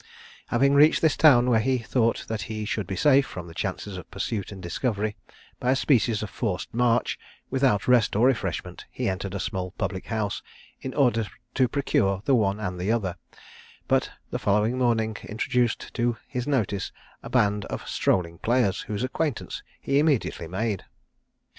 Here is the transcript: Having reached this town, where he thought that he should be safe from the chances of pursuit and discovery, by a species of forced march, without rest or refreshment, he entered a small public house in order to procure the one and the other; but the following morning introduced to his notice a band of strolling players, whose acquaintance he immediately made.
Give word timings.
Having 0.47 0.73
reached 0.73 1.03
this 1.03 1.15
town, 1.15 1.47
where 1.47 1.59
he 1.59 1.77
thought 1.77 2.25
that 2.27 2.41
he 2.49 2.65
should 2.65 2.87
be 2.87 2.95
safe 2.95 3.27
from 3.27 3.45
the 3.45 3.53
chances 3.53 3.97
of 3.97 4.09
pursuit 4.09 4.51
and 4.51 4.59
discovery, 4.59 5.15
by 5.59 5.69
a 5.69 5.75
species 5.75 6.23
of 6.23 6.29
forced 6.31 6.73
march, 6.73 7.19
without 7.51 7.87
rest 7.87 8.15
or 8.15 8.25
refreshment, 8.25 8.85
he 8.89 9.07
entered 9.07 9.35
a 9.35 9.39
small 9.39 9.69
public 9.77 10.07
house 10.07 10.41
in 10.81 10.95
order 10.95 11.27
to 11.53 11.67
procure 11.67 12.23
the 12.25 12.33
one 12.33 12.59
and 12.59 12.79
the 12.79 12.91
other; 12.91 13.15
but 13.87 14.09
the 14.31 14.39
following 14.39 14.75
morning 14.79 15.15
introduced 15.29 15.93
to 15.93 16.17
his 16.27 16.47
notice 16.47 16.91
a 17.21 17.29
band 17.29 17.65
of 17.65 17.87
strolling 17.87 18.39
players, 18.39 18.81
whose 18.81 19.03
acquaintance 19.03 19.61
he 19.79 19.99
immediately 19.99 20.47
made. 20.47 20.83